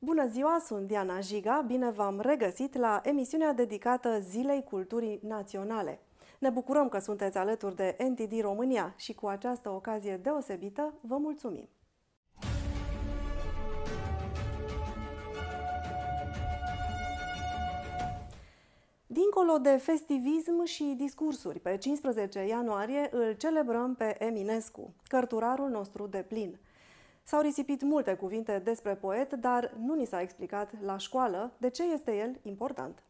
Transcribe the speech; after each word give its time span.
Bună 0.00 0.26
ziua, 0.26 0.62
sunt 0.66 0.86
Diana 0.86 1.20
Jiga, 1.20 1.64
bine 1.66 1.90
v-am 1.90 2.20
regăsit 2.20 2.76
la 2.76 3.00
emisiunea 3.04 3.52
dedicată 3.52 4.18
Zilei 4.20 4.62
Culturii 4.62 5.20
Naționale. 5.22 6.00
Ne 6.38 6.50
bucurăm 6.50 6.88
că 6.88 6.98
sunteți 6.98 7.38
alături 7.38 7.76
de 7.76 7.96
NTD 8.08 8.40
România 8.40 8.94
și 8.96 9.14
cu 9.14 9.26
această 9.26 9.70
ocazie 9.70 10.16
deosebită 10.16 10.94
vă 11.00 11.16
mulțumim. 11.16 11.68
Dincolo 19.06 19.58
de 19.62 19.76
festivism 19.76 20.64
și 20.64 20.94
discursuri, 20.96 21.60
pe 21.60 21.76
15 21.76 22.46
ianuarie 22.46 23.08
îl 23.12 23.32
celebrăm 23.32 23.94
pe 23.94 24.24
Eminescu, 24.24 24.94
cărturarul 25.06 25.68
nostru 25.68 26.06
de 26.06 26.24
plin. 26.28 26.58
S-au 27.28 27.40
risipit 27.40 27.82
multe 27.82 28.14
cuvinte 28.14 28.58
despre 28.58 28.94
poet, 28.94 29.32
dar 29.32 29.74
nu 29.78 29.94
ni 29.94 30.06
s-a 30.06 30.20
explicat 30.20 30.72
la 30.80 30.96
școală 30.96 31.52
de 31.58 31.70
ce 31.70 31.82
este 31.82 32.16
el 32.16 32.38
important. 32.42 33.02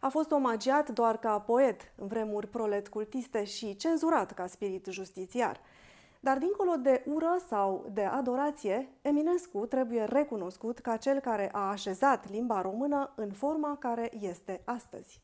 A 0.00 0.08
fost 0.08 0.30
omagiat 0.30 0.90
doar 0.90 1.18
ca 1.18 1.40
poet 1.40 1.92
în 1.96 2.06
vremuri 2.06 2.48
prolet 2.48 2.88
cultiste 2.88 3.44
și 3.44 3.76
cenzurat 3.76 4.32
ca 4.32 4.46
spirit 4.46 4.86
justițiar. 4.90 5.60
Dar 6.20 6.38
dincolo 6.38 6.76
de 6.76 7.02
ură 7.06 7.36
sau 7.48 7.90
de 7.92 8.02
adorație, 8.02 8.88
Eminescu 9.02 9.66
trebuie 9.66 10.04
recunoscut 10.04 10.78
ca 10.78 10.96
cel 10.96 11.20
care 11.20 11.48
a 11.52 11.70
așezat 11.70 12.30
limba 12.30 12.60
română 12.60 13.12
în 13.16 13.32
forma 13.32 13.76
care 13.76 14.10
este 14.20 14.62
astăzi. 14.64 15.22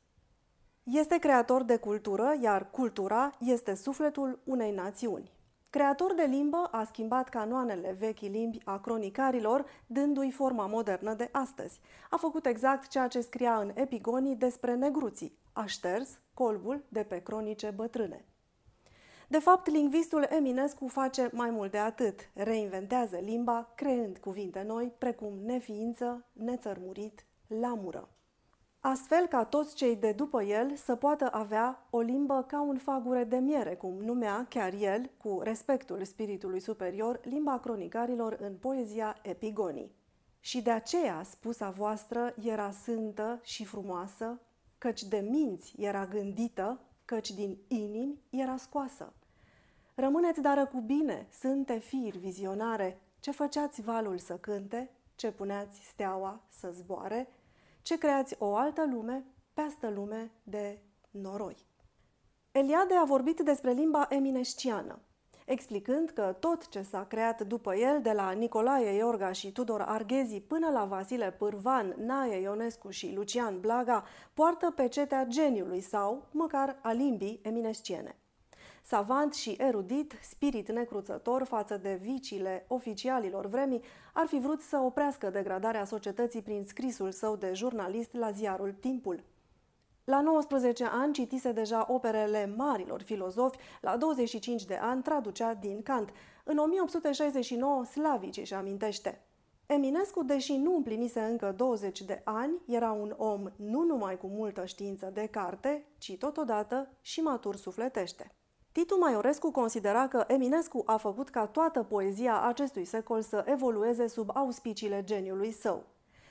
Este 0.82 1.18
creator 1.18 1.62
de 1.62 1.76
cultură, 1.76 2.34
iar 2.40 2.70
cultura 2.70 3.30
este 3.38 3.74
sufletul 3.74 4.38
unei 4.44 4.72
națiuni. 4.72 5.38
Creator 5.70 6.14
de 6.14 6.22
limbă, 6.22 6.68
a 6.70 6.84
schimbat 6.84 7.28
canoanele 7.28 7.96
vechi 7.98 8.20
limbi 8.20 8.60
a 8.64 8.78
cronicarilor, 8.78 9.64
dându-i 9.86 10.30
forma 10.30 10.66
modernă 10.66 11.14
de 11.14 11.28
astăzi. 11.32 11.80
A 12.10 12.16
făcut 12.16 12.46
exact 12.46 12.88
ceea 12.88 13.08
ce 13.08 13.20
scria 13.20 13.56
în 13.56 13.70
epigonii 13.74 14.36
despre 14.36 14.74
negruții. 14.74 15.38
A 15.52 15.64
șters 15.64 16.20
colbul 16.34 16.84
de 16.88 17.02
pe 17.02 17.22
cronice 17.22 17.72
bătrâne. 17.76 18.24
De 19.28 19.38
fapt, 19.38 19.68
lingvistul 19.68 20.26
Eminescu 20.28 20.88
face 20.88 21.30
mai 21.32 21.50
mult 21.50 21.70
de 21.70 21.78
atât. 21.78 22.30
Reinventează 22.34 23.16
limba, 23.16 23.72
creând 23.74 24.18
cuvinte 24.18 24.62
noi, 24.62 24.92
precum 24.98 25.34
neființă, 25.44 26.24
nețărmurit, 26.32 27.24
lamură 27.46 28.08
astfel 28.80 29.26
ca 29.26 29.44
toți 29.44 29.74
cei 29.74 29.96
de 29.96 30.12
după 30.12 30.42
el 30.42 30.76
să 30.76 30.96
poată 30.96 31.28
avea 31.32 31.86
o 31.90 32.00
limbă 32.00 32.44
ca 32.48 32.62
un 32.62 32.78
fagure 32.78 33.24
de 33.24 33.36
miere, 33.36 33.74
cum 33.74 33.94
numea 33.94 34.46
chiar 34.48 34.72
el, 34.72 35.10
cu 35.16 35.40
respectul 35.42 36.04
spiritului 36.04 36.60
superior, 36.60 37.20
limba 37.24 37.58
cronicarilor 37.58 38.36
în 38.40 38.54
poezia 38.54 39.16
Epigonii. 39.22 39.92
Și 40.40 40.62
de 40.62 40.70
aceea 40.70 41.22
spusa 41.22 41.70
voastră 41.70 42.34
era 42.42 42.70
sântă 42.70 43.40
și 43.42 43.64
frumoasă, 43.64 44.40
căci 44.78 45.02
de 45.02 45.26
minți 45.30 45.74
era 45.78 46.06
gândită, 46.06 46.80
căci 47.04 47.30
din 47.30 47.58
inimi 47.68 48.18
era 48.30 48.56
scoasă. 48.56 49.12
Rămâneți 49.94 50.40
dară 50.40 50.66
cu 50.66 50.80
bine, 50.80 51.26
sânte 51.30 51.78
fir 51.78 52.16
vizionare, 52.16 53.00
ce 53.20 53.30
făceați 53.30 53.82
valul 53.82 54.18
să 54.18 54.36
cânte, 54.36 54.90
ce 55.14 55.30
puneați 55.32 55.80
steaua 55.84 56.40
să 56.48 56.70
zboare, 56.72 57.28
ce 57.82 57.98
creați 57.98 58.36
o 58.38 58.56
altă 58.56 58.86
lume, 58.92 59.24
peastă 59.54 59.90
lume 59.90 60.30
de 60.42 60.82
noroi. 61.10 61.56
Eliade 62.52 62.94
a 62.94 63.04
vorbit 63.04 63.40
despre 63.40 63.72
limba 63.72 64.06
eminesciană, 64.08 64.98
explicând 65.46 66.10
că 66.10 66.36
tot 66.40 66.68
ce 66.68 66.82
s-a 66.82 67.04
creat 67.04 67.42
după 67.42 67.74
el, 67.74 68.02
de 68.02 68.12
la 68.12 68.30
Nicolae 68.30 68.96
Iorga 68.96 69.32
și 69.32 69.52
Tudor 69.52 69.80
Arghezi 69.80 70.40
până 70.40 70.70
la 70.70 70.84
Vasile 70.84 71.30
Pârvan, 71.30 71.94
Nae 71.98 72.40
Ionescu 72.40 72.90
și 72.90 73.12
Lucian 73.14 73.60
Blaga, 73.60 74.04
poartă 74.34 74.70
pecetea 74.70 75.24
geniului 75.24 75.80
sau, 75.80 76.28
măcar, 76.30 76.78
a 76.82 76.92
limbii 76.92 77.40
eminesciene 77.42 78.19
savant 78.90 79.34
și 79.34 79.56
erudit, 79.58 80.14
spirit 80.22 80.70
necruțător 80.70 81.44
față 81.44 81.76
de 81.76 81.98
viciile 82.02 82.64
oficialilor 82.68 83.46
vremii, 83.46 83.82
ar 84.12 84.26
fi 84.26 84.38
vrut 84.38 84.60
să 84.60 84.76
oprească 84.76 85.30
degradarea 85.30 85.84
societății 85.84 86.42
prin 86.42 86.64
scrisul 86.64 87.10
său 87.12 87.36
de 87.36 87.52
jurnalist 87.54 88.12
la 88.12 88.30
ziarul 88.30 88.72
Timpul. 88.80 89.24
La 90.04 90.20
19 90.20 90.84
ani 90.84 91.12
citise 91.12 91.52
deja 91.52 91.84
operele 91.88 92.54
marilor 92.56 93.02
filozofi, 93.02 93.58
la 93.80 93.96
25 93.96 94.64
de 94.64 94.74
ani 94.74 95.02
traducea 95.02 95.54
din 95.54 95.82
Kant. 95.82 96.10
În 96.44 96.56
1869 96.56 97.84
Slavici 97.84 98.36
își 98.36 98.54
amintește. 98.54 99.24
Eminescu, 99.66 100.22
deși 100.22 100.56
nu 100.56 100.74
împlinise 100.76 101.20
încă 101.20 101.54
20 101.56 102.02
de 102.02 102.20
ani, 102.24 102.52
era 102.66 102.92
un 102.92 103.14
om 103.16 103.50
nu 103.56 103.82
numai 103.82 104.18
cu 104.18 104.26
multă 104.26 104.64
știință 104.64 105.10
de 105.14 105.26
carte, 105.26 105.86
ci 105.98 106.16
totodată 106.18 106.88
și 107.00 107.20
matur 107.20 107.56
sufletește. 107.56 108.34
Titu 108.72 108.98
Maiorescu 108.98 109.50
considera 109.50 110.08
că 110.08 110.24
Eminescu 110.26 110.82
a 110.86 110.96
făcut 110.96 111.28
ca 111.28 111.46
toată 111.46 111.82
poezia 111.82 112.42
acestui 112.42 112.84
secol 112.84 113.22
să 113.22 113.44
evolueze 113.46 114.06
sub 114.06 114.30
auspiciile 114.34 115.04
geniului 115.04 115.52
său. 115.52 115.84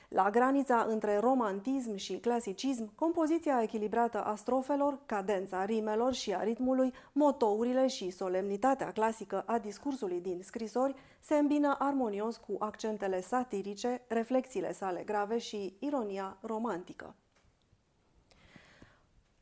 La 0.08 0.30
granița 0.30 0.86
între 0.88 1.18
romantism 1.18 1.96
și 1.96 2.18
clasicism, 2.18 2.94
compoziția 2.94 3.62
echilibrată 3.62 4.24
a 4.24 4.34
strofelor, 4.34 4.98
cadența 5.06 5.64
rimelor 5.64 6.12
și 6.12 6.34
a 6.34 6.42
ritmului, 6.42 6.92
motourile 7.12 7.86
și 7.86 8.10
solemnitatea 8.10 8.92
clasică 8.92 9.42
a 9.46 9.58
discursului 9.58 10.20
din 10.20 10.40
scrisori 10.42 10.94
se 11.20 11.34
îmbină 11.34 11.76
armonios 11.78 12.36
cu 12.36 12.56
accentele 12.58 13.20
satirice, 13.20 14.02
reflexiile 14.08 14.72
sale 14.72 15.02
grave 15.02 15.38
și 15.38 15.76
ironia 15.78 16.36
romantică. 16.40 17.14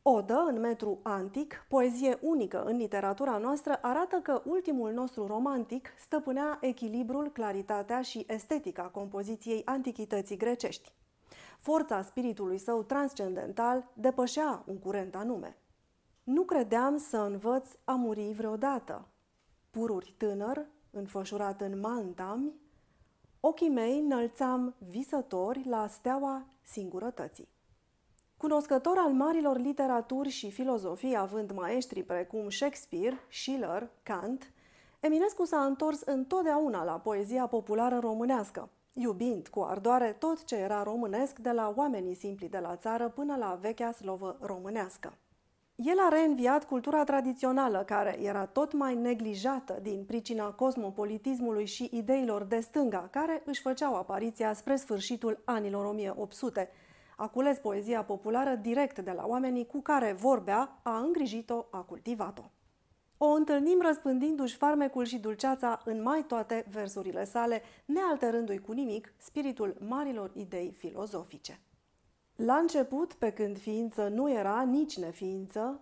Odă 0.01 0.45
în 0.47 0.59
metru 0.59 0.99
antic, 1.03 1.65
poezie 1.67 2.17
unică 2.21 2.63
în 2.63 2.77
literatura 2.77 3.37
noastră, 3.37 3.79
arată 3.81 4.15
că 4.15 4.41
ultimul 4.45 4.91
nostru 4.91 5.27
romantic 5.27 5.87
stăpânea 5.97 6.57
echilibrul, 6.61 7.31
claritatea 7.31 8.01
și 8.01 8.25
estetica 8.27 8.83
compoziției 8.83 9.61
antichității 9.65 10.37
grecești. 10.37 10.91
Forța 11.59 12.01
spiritului 12.01 12.57
său 12.57 12.83
transcendental 12.83 13.91
depășea 13.93 14.63
un 14.67 14.79
curent 14.79 15.15
anume. 15.15 15.57
Nu 16.23 16.43
credeam 16.43 16.97
să 16.97 17.17
învăț 17.17 17.69
a 17.83 17.93
muri 17.93 18.33
vreodată. 18.33 19.07
Pururi 19.69 20.13
tânăr, 20.17 20.65
înfășurat 20.91 21.61
în 21.61 21.79
mantami, 21.79 22.53
ochii 23.39 23.69
mei 23.69 23.99
înălțam 23.99 24.75
visători 24.77 25.67
la 25.67 25.87
steaua 25.87 26.45
singurătății. 26.61 27.47
Cunoscător 28.39 28.97
al 28.97 29.11
marilor 29.11 29.57
literaturi 29.57 30.29
și 30.29 30.51
filozofii, 30.51 31.17
având 31.17 31.51
maestri 31.51 32.03
precum 32.03 32.49
Shakespeare, 32.49 33.19
Schiller, 33.31 33.89
Kant, 34.03 34.51
Eminescu 34.99 35.45
s-a 35.45 35.63
întors 35.63 36.01
întotdeauna 36.01 36.83
la 36.83 36.91
poezia 36.91 37.47
populară 37.47 37.97
românească, 37.99 38.69
iubind 38.93 39.47
cu 39.47 39.61
ardoare 39.61 40.15
tot 40.19 40.43
ce 40.43 40.55
era 40.55 40.83
românesc, 40.83 41.39
de 41.39 41.51
la 41.51 41.73
oamenii 41.75 42.15
simpli 42.15 42.49
de 42.49 42.57
la 42.57 42.75
țară 42.75 43.09
până 43.09 43.35
la 43.35 43.57
vechea 43.61 43.91
slovă 43.91 44.37
românească. 44.41 45.13
El 45.75 45.97
a 45.99 46.09
reînviat 46.09 46.65
cultura 46.65 47.03
tradițională, 47.03 47.83
care 47.85 48.19
era 48.21 48.45
tot 48.45 48.73
mai 48.73 48.95
neglijată 48.95 49.79
din 49.81 50.03
pricina 50.07 50.51
cosmopolitismului 50.51 51.65
și 51.65 51.89
ideilor 51.93 52.43
de 52.43 52.59
stânga, 52.59 53.07
care 53.11 53.41
își 53.45 53.61
făceau 53.61 53.95
apariția 53.95 54.53
spre 54.53 54.75
sfârșitul 54.75 55.41
anilor 55.45 55.85
1800, 55.85 56.69
a 57.19 57.27
cules 57.27 57.57
poezia 57.57 58.03
populară 58.03 58.55
direct 58.55 58.99
de 58.99 59.11
la 59.11 59.25
oamenii 59.25 59.65
cu 59.65 59.81
care 59.81 60.13
vorbea, 60.13 60.79
a 60.83 60.97
îngrijit-o, 60.97 61.65
a 61.71 61.81
cultivat-o. 61.81 62.51
O 63.17 63.25
întâlnim 63.25 63.81
răspândindu-și 63.81 64.55
farmecul 64.55 65.05
și 65.05 65.17
dulceața 65.17 65.81
în 65.85 66.01
mai 66.01 66.23
toate 66.27 66.65
versurile 66.71 67.25
sale, 67.25 67.61
nealterându-i 67.85 68.57
cu 68.57 68.71
nimic 68.71 69.13
spiritul 69.17 69.75
marilor 69.87 70.31
idei 70.33 70.71
filozofice. 70.77 71.59
La 72.35 72.55
început, 72.55 73.13
pe 73.13 73.31
când 73.31 73.57
ființă 73.57 74.07
nu 74.07 74.31
era 74.31 74.61
nici 74.61 74.97
neființă, 74.97 75.81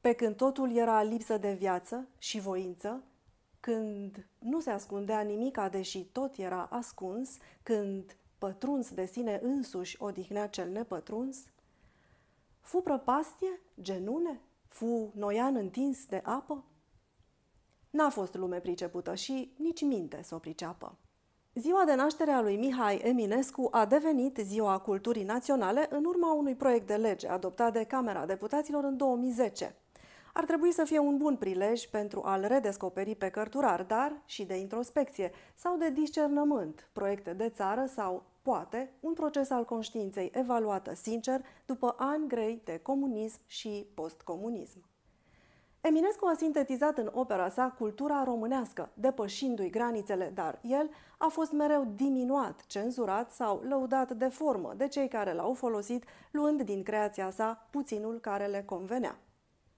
pe 0.00 0.12
când 0.12 0.36
totul 0.36 0.76
era 0.76 1.02
lipsă 1.02 1.38
de 1.38 1.52
viață 1.52 2.08
și 2.18 2.40
voință, 2.40 3.04
când 3.60 4.26
nu 4.38 4.60
se 4.60 4.70
ascundea 4.70 5.20
nimica, 5.20 5.68
deși 5.68 6.04
tot 6.04 6.36
era 6.36 6.68
ascuns, 6.70 7.36
când 7.62 8.16
pătruns 8.40 8.90
de 8.90 9.06
sine 9.06 9.40
însuși 9.42 9.96
odihnea 9.98 10.48
cel 10.48 10.70
nepătruns? 10.70 11.38
Fu 12.60 12.80
prăpastie, 12.80 13.60
genune? 13.80 14.40
Fu 14.66 15.12
noian 15.14 15.56
întins 15.56 16.06
de 16.06 16.20
apă? 16.24 16.64
N-a 17.90 18.08
fost 18.08 18.34
lume 18.34 18.60
pricepută 18.60 19.14
și 19.14 19.52
nici 19.56 19.82
minte 19.82 20.22
să 20.22 20.34
o 20.34 20.38
priceapă. 20.38 20.96
Ziua 21.54 21.84
de 21.84 21.94
naștere 21.94 22.30
a 22.30 22.40
lui 22.40 22.56
Mihai 22.56 22.96
Eminescu 22.96 23.68
a 23.70 23.86
devenit 23.86 24.36
Ziua 24.36 24.78
Culturii 24.78 25.24
Naționale 25.24 25.86
în 25.90 26.04
urma 26.04 26.32
unui 26.32 26.54
proiect 26.54 26.86
de 26.86 26.96
lege 26.96 27.28
adoptat 27.28 27.72
de 27.72 27.84
Camera 27.84 28.26
Deputaților 28.26 28.84
în 28.84 28.96
2010 28.96 29.74
ar 30.32 30.44
trebui 30.44 30.72
să 30.72 30.84
fie 30.84 30.98
un 30.98 31.16
bun 31.16 31.36
prilej 31.36 31.86
pentru 31.86 32.22
a-l 32.24 32.44
redescoperi 32.46 33.14
pe 33.14 33.28
cărturar, 33.28 33.82
dar 33.82 34.22
și 34.24 34.44
de 34.44 34.56
introspecție 34.56 35.30
sau 35.54 35.76
de 35.76 35.90
discernământ, 35.90 36.88
proiecte 36.92 37.32
de 37.32 37.48
țară 37.48 37.86
sau 37.86 38.22
poate, 38.42 38.92
un 39.00 39.12
proces 39.12 39.50
al 39.50 39.64
conștiinței 39.64 40.30
evaluată 40.34 40.94
sincer 40.94 41.44
după 41.66 41.94
ani 41.98 42.28
grei 42.28 42.60
de 42.64 42.78
comunism 42.78 43.40
și 43.46 43.86
postcomunism. 43.94 44.84
Eminescu 45.80 46.26
a 46.26 46.34
sintetizat 46.36 46.98
în 46.98 47.10
opera 47.12 47.48
sa 47.48 47.74
cultura 47.78 48.24
românească, 48.24 48.90
depășindu-i 48.94 49.70
granițele, 49.70 50.30
dar 50.34 50.58
el 50.62 50.90
a 51.18 51.28
fost 51.28 51.52
mereu 51.52 51.92
diminuat, 51.94 52.64
cenzurat 52.66 53.32
sau 53.32 53.60
lăudat 53.68 54.12
de 54.12 54.28
formă 54.28 54.74
de 54.76 54.88
cei 54.88 55.08
care 55.08 55.32
l-au 55.32 55.54
folosit, 55.54 56.04
luând 56.30 56.62
din 56.62 56.82
creația 56.82 57.30
sa 57.30 57.66
puținul 57.70 58.18
care 58.20 58.46
le 58.46 58.62
convenea. 58.62 59.18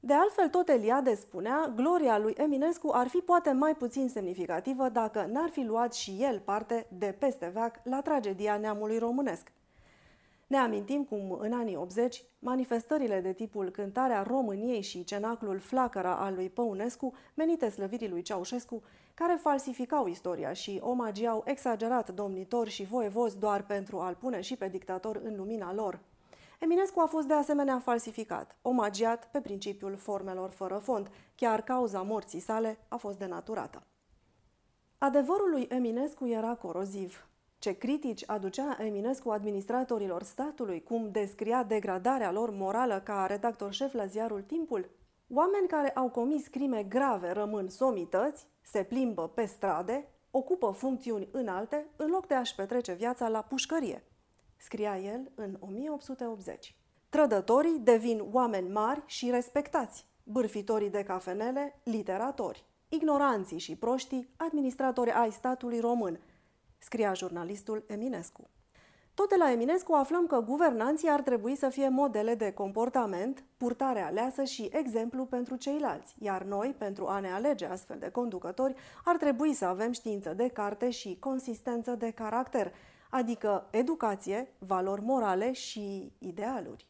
De 0.05 0.13
altfel, 0.13 0.49
tot 0.49 0.69
Eliade 0.69 1.15
spunea, 1.15 1.73
gloria 1.77 2.19
lui 2.19 2.35
Eminescu 2.37 2.91
ar 2.93 3.09
fi 3.09 3.19
poate 3.19 3.53
mai 3.53 3.75
puțin 3.75 4.09
semnificativă 4.09 4.89
dacă 4.89 5.29
n-ar 5.33 5.51
fi 5.51 5.63
luat 5.63 5.95
și 5.95 6.17
el 6.21 6.41
parte 6.41 6.87
de 6.99 7.17
peste 7.19 7.51
veac 7.53 7.81
la 7.85 8.01
tragedia 8.01 8.57
neamului 8.57 8.99
românesc. 8.99 9.53
Ne 10.47 10.57
amintim 10.57 11.05
cum 11.05 11.39
în 11.41 11.53
anii 11.53 11.77
80 11.77 12.25
manifestările 12.39 13.21
de 13.21 13.33
tipul 13.33 13.71
cântarea 13.71 14.23
României 14.23 14.81
și 14.81 15.05
cenaclul 15.05 15.59
Flacăra 15.59 16.15
al 16.17 16.35
lui 16.35 16.49
Păunescu, 16.49 17.13
menite 17.35 17.71
slăvirii 17.71 18.09
lui 18.09 18.23
Ceaușescu, 18.23 18.83
care 19.15 19.39
falsificau 19.41 20.07
istoria 20.07 20.53
și 20.53 20.81
omagiau 20.83 21.43
exagerat 21.47 22.11
domnitori 22.11 22.71
și 22.71 22.85
voievozi 22.85 23.39
doar 23.39 23.65
pentru 23.65 23.99
a-l 23.99 24.15
pune 24.15 24.41
și 24.41 24.57
pe 24.57 24.69
dictator 24.69 25.21
în 25.25 25.37
lumina 25.37 25.75
lor. 25.75 26.01
Eminescu 26.63 27.01
a 27.01 27.07
fost 27.07 27.27
de 27.27 27.35
asemenea 27.35 27.79
falsificat, 27.79 28.57
omagiat 28.63 29.29
pe 29.31 29.41
principiul 29.41 29.97
formelor 29.97 30.51
fără 30.51 30.79
fond, 30.79 31.11
chiar 31.35 31.63
cauza 31.63 32.03
morții 32.03 32.41
sale 32.41 32.79
a 32.89 32.97
fost 32.97 33.19
denaturată. 33.19 33.83
Adevărul 34.99 35.51
lui 35.51 35.67
Eminescu 35.71 36.27
era 36.27 36.55
coroziv. 36.55 37.27
Ce 37.59 37.73
critici 37.73 38.25
aducea 38.27 38.77
Eminescu 38.81 39.31
administratorilor 39.31 40.23
statului, 40.23 40.83
cum 40.83 41.11
descria 41.11 41.63
degradarea 41.63 42.33
lor 42.33 42.51
morală 42.51 43.01
ca 43.05 43.27
redactor 43.27 43.73
șef 43.73 43.93
la 43.93 44.07
ziarul 44.07 44.43
Timpul? 44.43 44.91
Oameni 45.35 45.69
care 45.69 45.91
au 45.91 46.09
comis 46.09 46.47
crime 46.47 46.83
grave 46.83 47.31
rămân 47.31 47.69
somități, 47.69 48.47
se 48.61 48.83
plimbă 48.83 49.29
pe 49.29 49.45
strade, 49.45 50.09
ocupă 50.31 50.71
funcțiuni 50.71 51.29
înalte, 51.33 51.87
în 51.97 52.11
loc 52.11 52.27
de 52.27 52.35
a-și 52.35 52.55
petrece 52.55 52.93
viața 52.93 53.29
la 53.29 53.43
pușcărie, 53.43 54.03
scria 54.63 54.99
el 54.99 55.31
în 55.35 55.57
1880. 55.61 56.77
Trădătorii 57.09 57.79
devin 57.79 58.25
oameni 58.33 58.69
mari 58.69 59.03
și 59.07 59.31
respectați, 59.31 60.07
bârfitorii 60.25 60.91
de 60.91 61.03
cafenele, 61.03 61.81
literatori, 61.83 62.65
ignoranții 62.89 63.59
și 63.59 63.77
proștii, 63.77 64.29
administratori 64.37 65.11
ai 65.11 65.31
statului 65.31 65.81
român– 65.81 66.21
scria 66.79 67.13
jurnalistul 67.13 67.85
Eminescu. 67.87 68.49
Tot 69.15 69.29
de 69.29 69.35
la 69.39 69.51
Eminescu 69.51 69.93
aflăm 69.93 70.27
că 70.27 70.41
guvernanții 70.41 71.09
ar 71.09 71.21
trebui 71.21 71.57
să 71.57 71.69
fie 71.69 71.89
modele 71.89 72.35
de 72.35 72.53
comportament, 72.53 73.45
purtare 73.57 74.01
aleasă 74.01 74.45
și 74.45 74.69
exemplu 74.73 75.25
pentru 75.25 75.57
ceilalți, 75.57 76.15
iar 76.19 76.43
noi, 76.43 76.75
pentru 76.79 77.07
a 77.07 77.19
ne 77.19 77.33
alege 77.33 77.67
astfel 77.67 77.99
de 77.99 78.11
conducători, 78.11 78.75
ar 79.05 79.17
trebui 79.17 79.53
să 79.53 79.65
avem 79.65 79.93
știință 79.93 80.35
de 80.35 80.49
carte 80.49 80.91
și 80.91 81.17
consistență 81.21 81.95
de 81.95 82.11
caracter, 82.11 82.73
adică 83.15 83.69
educație, 83.71 84.53
valori 84.59 85.03
morale 85.03 85.53
și 85.53 86.13
idealuri. 86.19 86.87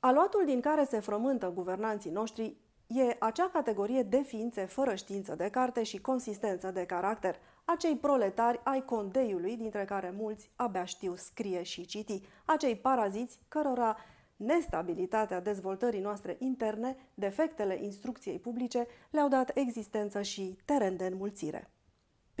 Aluatul 0.00 0.42
din 0.44 0.60
care 0.60 0.84
se 0.84 1.00
frământă 1.00 1.50
guvernanții 1.50 2.10
noștri 2.10 2.56
e 2.86 3.16
acea 3.18 3.48
categorie 3.52 4.02
de 4.02 4.22
ființe 4.22 4.64
fără 4.64 4.94
știință 4.94 5.34
de 5.34 5.48
carte 5.48 5.82
și 5.82 6.00
consistență 6.00 6.70
de 6.70 6.86
caracter, 6.86 7.36
acei 7.64 7.96
proletari 7.96 8.60
ai 8.64 8.84
condeiului, 8.84 9.56
dintre 9.56 9.84
care 9.84 10.14
mulți 10.16 10.50
abia 10.56 10.84
știu 10.84 11.14
scrie 11.14 11.62
și 11.62 11.86
citi, 11.86 12.22
acei 12.44 12.76
paraziți 12.76 13.38
cărora 13.48 13.96
nestabilitatea 14.36 15.40
dezvoltării 15.40 16.00
noastre 16.00 16.36
interne, 16.38 16.96
defectele 17.14 17.78
instrucției 17.82 18.38
publice 18.38 18.86
le-au 19.10 19.28
dat 19.28 19.50
existență 19.54 20.22
și 20.22 20.58
teren 20.64 20.96
de 20.96 21.04
înmulțire. 21.04 21.70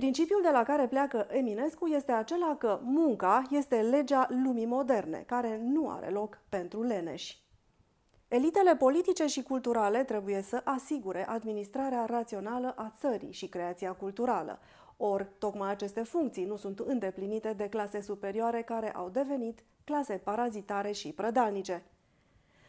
Principiul 0.02 0.42
de 0.42 0.50
la 0.50 0.62
care 0.62 0.86
pleacă 0.86 1.26
Eminescu 1.30 1.86
este 1.86 2.12
acela 2.12 2.56
că 2.58 2.80
munca 2.82 3.42
este 3.50 3.80
legea 3.80 4.26
lumii 4.30 4.66
moderne, 4.66 5.24
care 5.26 5.60
nu 5.64 5.90
are 5.90 6.10
loc 6.10 6.38
pentru 6.48 6.82
leneși. 6.82 7.42
Elitele 8.28 8.76
politice 8.76 9.26
și 9.26 9.42
culturale 9.42 10.04
trebuie 10.04 10.42
să 10.42 10.60
asigure 10.64 11.28
administrarea 11.28 12.04
rațională 12.04 12.74
a 12.76 12.92
țării 12.98 13.32
și 13.32 13.46
creația 13.48 13.92
culturală. 13.92 14.58
Ori, 14.96 15.28
tocmai 15.38 15.70
aceste 15.70 16.02
funcții 16.02 16.44
nu 16.44 16.56
sunt 16.56 16.78
îndeplinite 16.78 17.52
de 17.52 17.68
clase 17.68 18.00
superioare 18.00 18.62
care 18.62 18.92
au 18.92 19.08
devenit 19.08 19.62
clase 19.84 20.20
parazitare 20.24 20.92
și 20.92 21.12
prădalnice. 21.12 21.82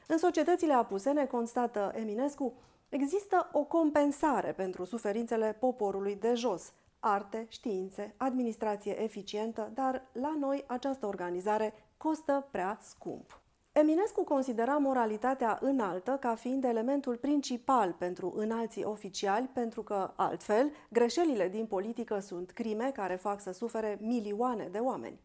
În 0.08 0.18
societățile 0.18 0.74
apusene, 0.74 1.26
constată 1.26 1.92
Eminescu, 1.96 2.54
există 2.90 3.50
o 3.52 3.64
compensare 3.64 4.52
pentru 4.52 4.86
suferințele 4.86 5.56
poporului 5.60 6.16
de 6.16 6.34
jos, 6.34 6.74
arte, 7.04 7.46
științe, 7.50 8.14
administrație 8.18 9.04
eficientă, 9.04 9.72
dar 9.74 10.08
la 10.12 10.36
noi 10.40 10.64
această 10.68 11.06
organizare 11.06 11.74
costă 11.98 12.48
prea 12.52 12.78
scump. 12.82 13.42
Eminescu 13.72 14.24
considera 14.24 14.78
moralitatea 14.78 15.58
înaltă 15.62 16.18
ca 16.20 16.36
fiind 16.36 16.64
elementul 16.64 17.16
principal 17.16 17.92
pentru 17.92 18.34
înalții 18.36 18.84
oficiali, 18.84 19.50
pentru 19.54 19.84
că, 19.84 20.12
altfel, 20.16 20.72
greșelile 20.90 21.50
din 21.50 21.66
politică 21.66 22.20
sunt 22.20 22.52
crime 22.52 22.92
care 22.94 23.16
fac 23.16 23.42
să 23.42 23.52
sufere 23.52 23.98
milioane 24.02 24.68
de 24.72 24.78
oameni. 24.78 25.20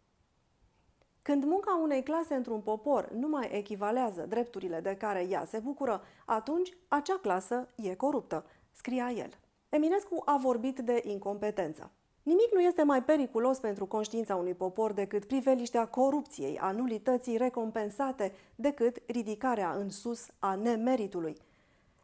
Când 1.23 1.45
munca 1.45 1.81
unei 1.83 2.03
clase 2.03 2.35
într-un 2.35 2.61
popor 2.61 3.11
nu 3.13 3.29
mai 3.29 3.49
echivalează 3.53 4.27
drepturile 4.29 4.81
de 4.81 4.97
care 4.97 5.27
ea 5.29 5.45
se 5.45 5.59
bucură, 5.59 6.03
atunci 6.25 6.77
acea 6.89 7.19
clasă 7.23 7.69
e 7.77 7.95
coruptă, 7.95 8.45
scria 8.73 9.11
el. 9.11 9.31
Eminescu 9.71 10.23
a 10.25 10.39
vorbit 10.43 10.79
de 10.79 11.03
incompetență. 11.07 11.91
Nimic 12.23 12.53
nu 12.53 12.61
este 12.61 12.83
mai 12.83 13.03
periculos 13.03 13.59
pentru 13.59 13.87
conștiința 13.87 14.37
unui 14.37 14.55
popor 14.55 14.93
decât 14.93 15.25
priveliștea 15.25 15.87
corupției, 15.87 16.59
a 16.59 16.71
nulității 16.71 17.37
recompensate, 17.37 18.33
decât 18.55 19.03
ridicarea 19.07 19.71
în 19.71 19.91
sus 19.91 20.27
a 20.39 20.55
nemeritului. 20.55 21.37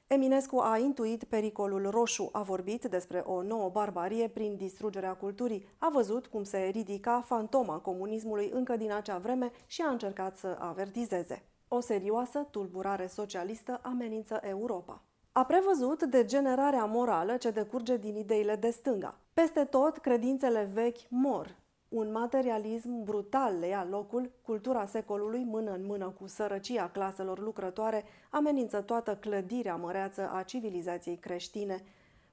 Eminescu 0.07 0.59
a 0.59 0.79
intuit 0.79 1.25
pericolul 1.25 1.91
roșu, 1.91 2.29
a 2.33 2.43
vorbit 2.43 2.85
despre 2.85 3.19
o 3.19 3.43
nouă 3.43 3.69
barbarie 3.69 4.29
prin 4.29 4.57
distrugerea 4.57 5.15
culturii, 5.15 5.67
a 5.79 5.91
văzut 5.93 6.27
cum 6.27 6.43
se 6.43 6.59
ridica 6.59 7.21
fantoma 7.21 7.79
comunismului 7.79 8.51
încă 8.53 8.77
din 8.77 8.93
acea 8.93 9.19
vreme 9.19 9.51
și 9.67 9.83
a 9.83 9.91
încercat 9.91 10.37
să 10.37 10.57
avertizeze. 10.59 11.43
O 11.69 11.81
serioasă 11.81 12.47
tulburare 12.51 13.07
socialistă 13.07 13.81
amenință 13.83 14.41
Europa. 14.43 15.03
A 15.37 15.45
prevăzut 15.45 16.03
degenerarea 16.03 16.85
morală 16.85 17.37
ce 17.37 17.51
decurge 17.51 17.97
din 17.97 18.17
ideile 18.17 18.57
de 18.57 18.71
stânga. 18.71 19.19
Peste 19.33 19.65
tot, 19.65 19.99
credințele 19.99 20.71
vechi 20.73 21.09
mor. 21.09 21.57
Un 21.89 22.13
materialism 22.13 23.03
brutal 23.05 23.59
le 23.59 23.67
ia 23.67 23.87
locul, 23.91 24.31
cultura 24.43 24.87
secolului, 24.87 25.45
mână 25.45 25.71
în 25.71 25.87
mână 25.87 26.15
cu 26.21 26.27
sărăcia 26.27 26.89
claselor 26.89 27.39
lucrătoare, 27.39 28.05
amenință 28.31 28.81
toată 28.81 29.17
clădirea 29.17 29.77
măreață 29.77 30.31
a 30.35 30.43
civilizației 30.43 31.17
creștine. 31.17 31.85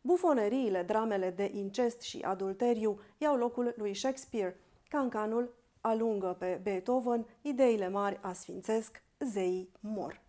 Bufoneriile, 0.01 0.83
dramele 0.83 1.29
de 1.29 1.51
incest 1.53 2.01
și 2.01 2.19
adulteriu 2.19 2.99
iau 3.17 3.35
locul 3.35 3.73
lui 3.77 3.95
Shakespeare. 3.95 4.59
Cancanul 4.89 5.53
alungă 5.81 6.35
pe 6.39 6.59
Beethoven, 6.63 7.25
ideile 7.41 7.89
mari 7.89 8.19
asfințesc, 8.21 9.03
zeii 9.19 9.71
mor. 9.79 10.21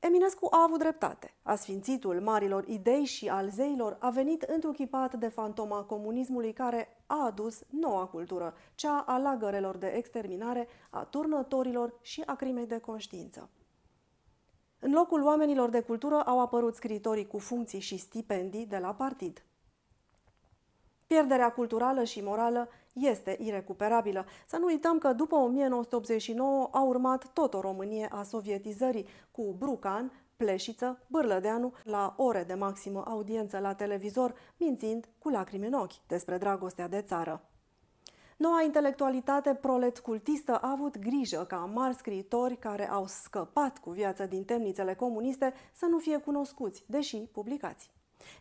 Eminescu 0.00 0.46
a 0.50 0.62
avut 0.62 0.78
dreptate. 0.78 1.34
Asfințitul 1.42 2.20
marilor 2.20 2.68
idei 2.68 3.04
și 3.04 3.28
al 3.28 3.48
zeilor 3.48 3.96
a 3.98 4.10
venit 4.10 4.42
întruchipat 4.42 5.14
de 5.14 5.28
fantoma 5.28 5.82
comunismului 5.82 6.52
care 6.52 7.02
a 7.06 7.24
adus 7.24 7.62
noua 7.70 8.06
cultură, 8.06 8.54
cea 8.74 9.04
a 9.06 9.18
lagărelor 9.18 9.76
de 9.76 9.86
exterminare, 9.86 10.68
a 10.90 11.04
turnătorilor 11.04 11.98
și 12.00 12.22
a 12.26 12.34
crimei 12.34 12.66
de 12.66 12.78
conștiință. 12.78 13.48
În 14.78 14.92
locul 14.92 15.22
oamenilor 15.22 15.68
de 15.68 15.80
cultură 15.80 16.22
au 16.22 16.40
apărut 16.40 16.74
scriitorii 16.74 17.26
cu 17.26 17.38
funcții 17.38 17.80
și 17.80 17.96
stipendii 17.96 18.66
de 18.66 18.78
la 18.78 18.94
partid. 18.94 19.42
Pierderea 21.06 21.52
culturală 21.52 22.04
și 22.04 22.20
morală 22.20 22.68
este 22.92 23.36
irecuperabilă. 23.40 24.24
Să 24.46 24.56
nu 24.56 24.64
uităm 24.64 24.98
că 24.98 25.12
după 25.12 25.34
1989 25.34 26.68
a 26.72 26.82
urmat 26.82 27.32
tot 27.32 27.54
o 27.54 27.60
Românie 27.60 28.08
a 28.12 28.22
sovietizării, 28.22 29.06
cu 29.30 29.54
Brucan, 29.58 30.12
Pleșiță, 30.36 31.02
Bârlădeanu, 31.06 31.72
la 31.84 32.14
ore 32.16 32.44
de 32.46 32.54
maximă 32.54 33.04
audiență 33.06 33.58
la 33.58 33.74
televizor, 33.74 34.34
mințind 34.56 35.08
cu 35.18 35.28
lacrimi 35.28 35.66
în 35.66 35.72
ochi 35.72 36.06
despre 36.06 36.38
dragostea 36.38 36.88
de 36.88 37.02
țară. 37.02 37.44
Noua 38.36 38.62
intelectualitate 38.62 39.54
prolet-cultistă 39.54 40.56
a 40.56 40.70
avut 40.70 40.98
grijă 40.98 41.44
ca 41.48 41.56
mari 41.56 41.94
scriitori 41.94 42.56
care 42.56 42.90
au 42.90 43.06
scăpat 43.06 43.78
cu 43.78 43.90
viața 43.90 44.24
din 44.24 44.44
temnițele 44.44 44.94
comuniste 44.94 45.54
să 45.72 45.86
nu 45.86 45.98
fie 45.98 46.18
cunoscuți, 46.18 46.84
deși 46.86 47.16
publicați. 47.16 47.90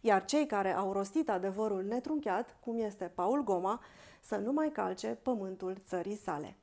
Iar 0.01 0.25
cei 0.25 0.45
care 0.45 0.75
au 0.75 0.91
rostit 0.91 1.29
adevărul 1.29 1.83
netrunchiat, 1.83 2.57
cum 2.59 2.77
este 2.77 3.11
Paul 3.15 3.43
Goma, 3.43 3.81
să 4.21 4.35
nu 4.35 4.51
mai 4.51 4.71
calce 4.71 5.07
pământul 5.07 5.77
țării 5.87 6.15
sale. 6.15 6.57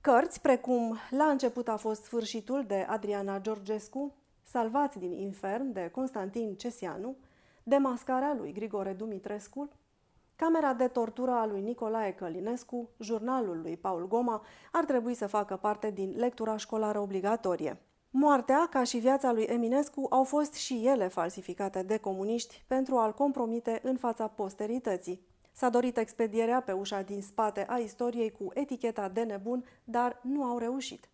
Cărți 0.00 0.40
precum 0.40 0.96
La 1.10 1.24
început 1.24 1.68
a 1.68 1.76
fost 1.76 2.02
sfârșitul 2.02 2.64
de 2.66 2.86
Adriana 2.88 3.40
Georgescu, 3.40 4.14
Salvați 4.42 4.98
din 4.98 5.12
infern 5.12 5.72
de 5.72 5.90
Constantin 5.92 6.54
Cesianu, 6.54 7.16
Demascarea 7.62 8.34
lui 8.38 8.52
Grigore 8.52 8.92
Dumitrescu, 8.92 9.68
Camera 10.36 10.72
de 10.72 10.88
tortură 10.88 11.30
a 11.30 11.46
lui 11.46 11.60
Nicolae 11.60 12.12
Călinescu, 12.12 12.88
jurnalul 12.98 13.60
lui 13.62 13.76
Paul 13.76 14.08
Goma, 14.08 14.44
ar 14.72 14.84
trebui 14.84 15.14
să 15.14 15.26
facă 15.26 15.56
parte 15.56 15.90
din 15.90 16.14
lectura 16.16 16.56
școlară 16.56 16.98
obligatorie. 16.98 17.80
Moartea, 18.10 18.66
ca 18.70 18.84
și 18.84 18.98
viața 18.98 19.32
lui 19.32 19.42
Eminescu, 19.42 20.06
au 20.10 20.24
fost 20.24 20.54
și 20.54 20.86
ele 20.86 21.08
falsificate 21.08 21.82
de 21.82 21.96
comuniști 21.96 22.64
pentru 22.66 22.96
a-l 22.96 23.12
compromite 23.12 23.80
în 23.82 23.96
fața 23.96 24.26
posterității. 24.26 25.26
S-a 25.56 25.68
dorit 25.68 25.96
expedierea 25.96 26.60
pe 26.60 26.72
ușa 26.72 27.02
din 27.02 27.22
spate 27.22 27.66
a 27.68 27.78
istoriei 27.78 28.30
cu 28.30 28.50
eticheta 28.54 29.08
de 29.08 29.22
nebun, 29.22 29.64
dar 29.84 30.20
nu 30.22 30.44
au 30.44 30.58
reușit. 30.58 31.08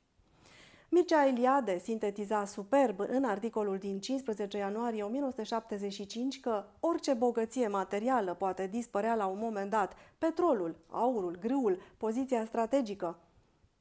Mircea 0.89 1.27
Eliade 1.27 1.79
sintetiza 1.79 2.45
superb 2.45 3.01
în 3.01 3.25
articolul 3.25 3.79
din 3.79 4.01
15 4.01 4.57
ianuarie 4.57 5.03
1975 5.03 6.41
că 6.41 6.65
orice 6.81 7.15
bogăție 7.15 7.69
materială 7.69 8.35
poate 8.35 8.67
dispărea 8.67 9.15
la 9.15 9.27
un 9.27 9.39
moment 9.39 9.71
dat, 9.71 9.95
petrolul, 10.19 10.77
aurul, 10.89 11.39
grâul, 11.41 11.79
poziția 11.97 12.45
strategică. 12.45 13.19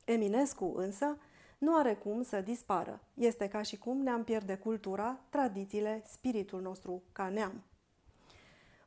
Eminescu 0.05 0.73
însă 0.75 1.17
nu 1.57 1.75
are 1.75 1.93
cum 1.93 2.21
să 2.21 2.41
dispară. 2.41 2.99
Este 3.13 3.47
ca 3.47 3.61
și 3.61 3.77
cum 3.77 4.01
ne-am 4.01 4.23
pierde 4.23 4.55
cultura, 4.55 5.19
tradițiile, 5.29 6.03
spiritul 6.05 6.61
nostru 6.61 7.03
ca 7.11 7.29
neam. 7.29 7.63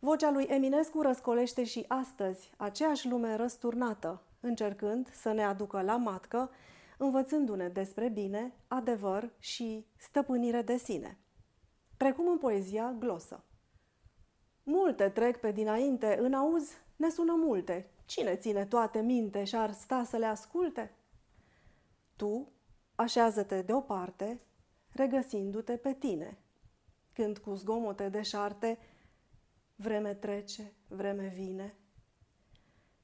Vocea 0.04 0.30
lui 0.30 0.44
Eminescu 0.49 1.00
răscolește 1.00 1.64
și 1.64 1.85
astăzi 1.88 2.50
aceeași 2.56 3.09
lume 3.09 3.35
răsturnată, 3.35 4.23
încercând 4.40 5.09
să 5.12 5.32
ne 5.32 5.44
aducă 5.44 5.80
la 5.82 5.97
matcă, 5.97 6.50
învățându-ne 6.99 7.68
despre 7.68 8.09
bine, 8.09 8.54
adevăr 8.68 9.30
și 9.38 9.87
stăpânire 9.97 10.62
de 10.62 10.76
sine. 10.76 11.18
Precum 11.97 12.28
în 12.28 12.38
poezia 12.38 12.94
glosă. 12.99 13.44
Multe 14.62 15.09
trec 15.09 15.37
pe 15.37 15.52
dinainte, 15.52 16.18
în 16.21 16.32
auz 16.32 16.71
ne 16.97 17.11
sună 17.11 17.35
multe. 17.37 17.90
Cine 18.06 18.37
ține 18.37 18.66
toate 18.66 19.00
minte 19.00 19.44
și 19.44 19.56
ar 19.56 19.73
sta 19.73 20.04
să 20.04 20.16
le 20.16 20.26
asculte? 20.26 20.94
Tu 22.16 22.52
așează-te 22.94 23.62
deoparte, 23.62 24.40
regăsindu-te 24.92 25.76
pe 25.76 25.92
tine. 25.92 26.38
Când 27.12 27.38
cu 27.38 27.54
zgomote 27.54 28.09
deșarte, 28.09 28.78
vreme 29.76 30.14
trece, 30.14 30.72
vreme 30.88 31.32
vine. 31.34 31.76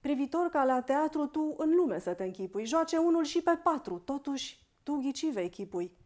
Privitor 0.00 0.48
ca 0.48 0.64
la 0.64 0.82
teatru, 0.82 1.26
tu 1.26 1.54
în 1.56 1.74
lume 1.74 1.98
să 1.98 2.14
te 2.14 2.24
închipui, 2.24 2.64
joace 2.64 2.96
unul 2.96 3.24
și 3.24 3.42
pe 3.42 3.60
patru, 3.62 3.98
totuși 3.98 4.66
tu 4.82 4.98
ghicivei 5.00 5.50
chipui. 5.50 5.96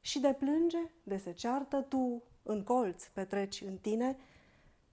Și 0.00 0.20
de 0.20 0.36
plânge, 0.38 0.90
de 1.02 1.16
se 1.16 1.32
ceartă, 1.32 1.80
tu 1.80 2.22
în 2.42 2.64
colț 2.64 3.06
petreci 3.06 3.60
în 3.60 3.76
tine 3.76 4.18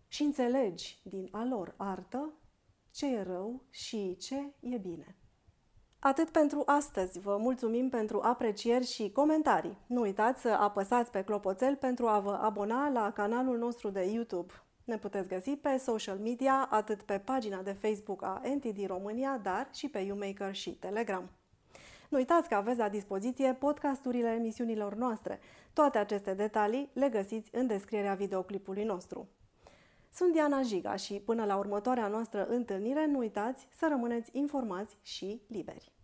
și 0.07 0.23
înțelegi 0.23 1.01
din 1.03 1.27
a 1.31 1.45
lor 1.45 1.73
artă 1.77 2.33
ce 2.91 3.05
e 3.05 3.21
rău 3.21 3.63
și 3.69 4.17
ce 4.19 4.53
e 4.59 4.77
bine. 4.77 5.15
Atât 5.99 6.29
pentru 6.29 6.63
astăzi. 6.65 7.19
Vă 7.19 7.37
mulțumim 7.37 7.89
pentru 7.89 8.21
aprecieri 8.21 8.85
și 8.85 9.11
comentarii. 9.11 9.77
Nu 9.87 10.01
uitați 10.01 10.41
să 10.41 10.49
apăsați 10.49 11.11
pe 11.11 11.23
clopoțel 11.23 11.75
pentru 11.75 12.07
a 12.07 12.19
vă 12.19 12.31
abona 12.31 12.89
la 12.89 13.11
canalul 13.11 13.57
nostru 13.57 13.89
de 13.89 14.03
YouTube. 14.03 14.53
Ne 14.89 14.97
puteți 14.97 15.27
găsi 15.27 15.49
pe 15.49 15.77
social 15.77 16.17
media, 16.17 16.67
atât 16.69 17.01
pe 17.01 17.19
pagina 17.19 17.61
de 17.61 17.71
Facebook 17.71 18.23
a 18.23 18.41
NTD 18.55 18.85
România, 18.87 19.39
dar 19.43 19.69
și 19.73 19.89
pe 19.89 19.99
YouMaker 19.99 20.55
și 20.55 20.69
Telegram. 20.69 21.29
Nu 22.09 22.17
uitați 22.17 22.49
că 22.49 22.55
aveți 22.55 22.77
la 22.77 22.89
dispoziție 22.89 23.53
podcasturile 23.53 24.29
emisiunilor 24.29 24.95
noastre. 24.95 25.39
Toate 25.73 25.97
aceste 25.97 26.33
detalii 26.33 26.89
le 26.93 27.09
găsiți 27.09 27.49
în 27.55 27.67
descrierea 27.67 28.13
videoclipului 28.13 28.83
nostru. 28.83 29.27
Sunt 30.13 30.33
Diana 30.33 30.61
Jiga 30.61 30.95
și 30.95 31.13
până 31.13 31.45
la 31.45 31.57
următoarea 31.57 32.07
noastră 32.07 32.47
întâlnire, 32.47 33.05
nu 33.05 33.17
uitați 33.17 33.67
să 33.77 33.87
rămâneți 33.89 34.29
informați 34.33 34.97
și 35.01 35.41
liberi. 35.47 35.98